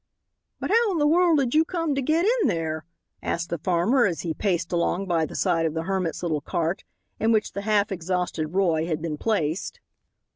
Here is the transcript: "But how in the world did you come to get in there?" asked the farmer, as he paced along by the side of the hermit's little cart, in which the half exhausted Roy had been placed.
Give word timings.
"But 0.59 0.71
how 0.71 0.91
in 0.93 0.97
the 0.97 1.05
world 1.05 1.37
did 1.37 1.53
you 1.53 1.63
come 1.63 1.93
to 1.93 2.01
get 2.01 2.25
in 2.41 2.47
there?" 2.47 2.85
asked 3.21 3.51
the 3.51 3.59
farmer, 3.59 4.07
as 4.07 4.21
he 4.21 4.33
paced 4.33 4.71
along 4.71 5.05
by 5.05 5.27
the 5.27 5.35
side 5.35 5.67
of 5.67 5.75
the 5.75 5.83
hermit's 5.83 6.23
little 6.23 6.41
cart, 6.41 6.83
in 7.19 7.31
which 7.31 7.51
the 7.53 7.61
half 7.61 7.91
exhausted 7.91 8.55
Roy 8.55 8.87
had 8.87 8.99
been 8.99 9.19
placed. 9.19 9.79